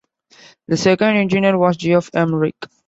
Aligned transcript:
The 0.67 0.77
second 0.77 1.15
engineer 1.17 1.59
was 1.59 1.77
Geoff 1.77 2.09
Emerick. 2.15 2.55